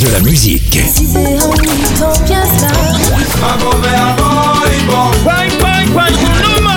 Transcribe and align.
De 0.00 0.08
la 0.12 0.20
musique. 0.20 0.76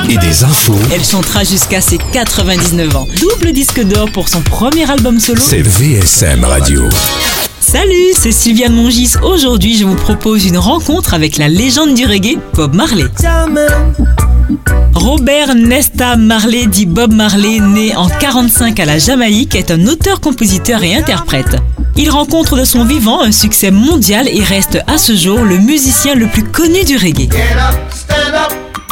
Et 0.10 0.18
des 0.18 0.44
infos. 0.44 0.76
Elle 0.94 1.04
chantera 1.04 1.44
jusqu'à 1.44 1.82
ses 1.82 1.98
99 1.98 2.96
ans. 2.96 3.08
Double 3.20 3.52
disque 3.52 3.84
d'or 3.84 4.10
pour 4.12 4.30
son 4.30 4.42
premier 4.42 4.90
album 4.90 5.20
solo. 5.20 5.42
C'est 5.46 5.62
VSM 5.62 6.46
Radio. 6.46 6.84
Salut, 7.60 8.14
c'est 8.18 8.32
Sylviane 8.32 8.74
Mongis. 8.74 9.16
Aujourd'hui, 9.22 9.78
je 9.78 9.84
vous 9.84 9.96
propose 9.96 10.46
une 10.46 10.58
rencontre 10.58 11.14
avec 11.14 11.38
la 11.38 11.50
légende 11.50 11.94
du 11.96 12.06
reggae, 12.06 12.38
Bob 12.54 12.74
Marley. 12.74 13.06
Robert 14.94 15.56
Nesta 15.56 16.16
Marley, 16.16 16.68
dit 16.68 16.86
Bob 16.86 17.14
Marley, 17.14 17.60
né 17.60 17.96
en 17.96 18.08
45 18.08 18.80
à 18.80 18.86
la 18.86 18.98
Jamaïque, 18.98 19.56
est 19.56 19.72
un 19.72 19.88
auteur, 19.88 20.22
compositeur 20.22 20.84
et 20.84 20.96
interprète. 20.96 21.58
Il 22.02 22.10
rencontre 22.10 22.56
de 22.56 22.64
son 22.64 22.86
vivant 22.86 23.22
un 23.22 23.34
succès 23.34 23.72
mondial 23.72 24.30
et 24.30 24.42
reste 24.42 24.80
à 24.88 24.98
ce 24.98 25.14
jour 25.14 25.40
le 25.40 25.58
musicien 25.58 26.16
le 26.16 26.28
plus 26.28 26.46
connu 26.46 26.86
du 26.86 26.96
reggae. 26.96 27.28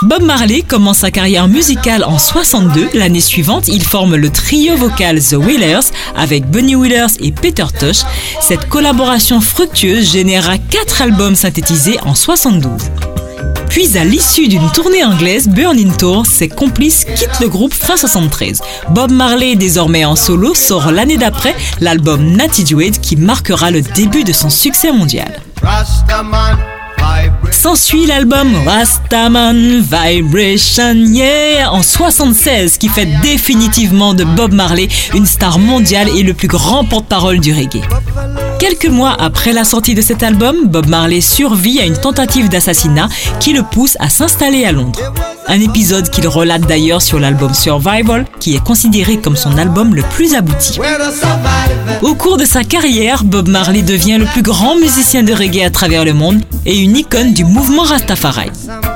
Bob 0.02 0.24
Marley 0.24 0.62
commence 0.62 0.98
sa 0.98 1.10
carrière 1.10 1.48
musicale 1.48 2.04
en 2.04 2.20
62. 2.20 2.90
L'année 2.96 3.22
suivante, 3.22 3.70
il 3.70 3.82
forme 3.82 4.18
le 4.18 4.30
trio 4.30 4.76
vocal 4.76 5.22
The 5.22 5.36
Wheelers 5.36 5.88
avec 6.18 6.50
Bunny 6.52 6.76
Wheelers 6.76 7.16
et 7.22 7.32
Peter 7.32 7.68
Tosh. 7.80 8.02
Cette 8.42 8.68
collaboration 8.68 9.40
fructueuse 9.40 10.12
généra 10.12 10.58
quatre 10.58 11.02
albums 11.02 11.36
synthétisés 11.36 11.98
en 12.04 12.14
72. 12.14 12.92
Puis 13.78 13.96
à 13.96 14.04
l'issue 14.04 14.48
d'une 14.48 14.72
tournée 14.72 15.04
anglaise, 15.04 15.48
Burning 15.48 15.96
Tour, 15.96 16.26
ses 16.26 16.50
complices 16.50 17.06
quittent 17.06 17.40
le 17.40 17.48
groupe 17.48 17.76
fin 17.76 17.96
73. 17.96 18.60
Bob 18.90 19.12
Marley, 19.12 19.56
désormais 19.56 20.04
en 20.04 20.16
solo, 20.16 20.56
sort 20.56 20.92
l'année 20.92 21.18
d'après 21.18 21.56
l'album 21.80 22.26
Natty 22.26 22.64
Duade 22.64 23.00
qui 23.00 23.16
marquera 23.18 23.70
le 23.70 23.84
début 23.84 24.24
de 24.24 24.34
son 24.34 24.50
succès 24.50 24.92
mondial. 24.92 25.32
S'ensuit 27.52 28.08
l'album 28.08 28.48
Rastaman 28.66 29.80
Vibration 29.82 30.96
Yeah 30.96 31.72
en 31.72 31.84
76 31.84 32.80
qui 32.80 32.90
fait 32.90 33.08
définitivement 33.22 34.16
de 34.16 34.24
Bob 34.24 34.54
Marley 34.54 34.88
une 35.14 35.28
star 35.28 35.60
mondiale 35.60 36.10
et 36.18 36.24
le 36.24 36.34
plus 36.34 36.48
grand 36.48 36.84
porte-parole 36.84 37.40
du 37.40 37.54
reggae. 37.54 37.82
Quelques 38.60 38.88
mois 38.88 39.16
après 39.20 39.54
la 39.54 39.64
sortie 39.64 39.94
de 39.94 40.02
cet 40.02 40.24
album, 40.24 40.68
Bob 40.68 40.88
Marley 40.88 41.22
survit 41.22 41.80
à 41.80 41.86
une 41.86 41.98
tentative 41.98 42.50
d'assassinat 42.50 43.08
qui 43.40 43.54
le 43.54 43.62
pousse 43.62 43.96
à 44.00 44.10
s'installer 44.10 44.66
à 44.66 44.72
Londres. 44.72 45.00
Un 45.48 45.62
épisode 45.62 46.10
qu'il 46.10 46.28
relate 46.28 46.64
d'ailleurs 46.64 47.02
sur 47.02 47.20
l'album 47.20 47.54
Survival, 47.54 48.26
qui 48.40 48.56
est 48.56 48.64
considéré 48.64 49.18
comme 49.18 49.36
son 49.36 49.58
album 49.58 49.94
le 49.94 50.02
plus 50.02 50.34
abouti. 50.34 50.80
Au 52.02 52.16
cours 52.16 52.38
de 52.38 52.46
sa 52.46 52.64
carrière, 52.64 53.24
Bob 53.24 53.48
Marley 53.48 53.84
devient 53.84 54.18
le 54.18 54.26
plus 54.26 54.42
grand 54.42 54.76
musicien 54.76 55.24
de 55.24 55.34
reggae 55.34 55.64
à 55.64 55.70
travers 55.70 56.04
le 56.04 56.14
monde 56.14 56.42
et 56.66 56.78
une 56.78 56.98
icône 56.98 57.34
du 57.34 57.46
mouvement 57.46 57.84
Rastafari. 57.84 58.50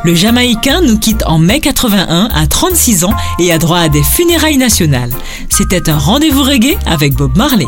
Le 0.04 0.16
Jamaïcain 0.16 0.82
nous 0.82 0.98
quitte 0.98 1.24
en 1.28 1.38
mai 1.38 1.60
81 1.60 2.30
à 2.34 2.48
36 2.48 3.06
ans 3.06 3.14
et 3.40 3.52
a 3.54 3.60
droit 3.60 3.80
à 3.80 3.90
des 3.90 4.04
funérailles 4.04 4.58
nationales. 4.58 5.12
C'était 5.50 5.90
un 5.90 5.98
rendez-vous 5.98 6.44
reggae 6.44 6.78
avec 6.88 7.14
Bob 7.14 7.38
Marley. 7.38 7.68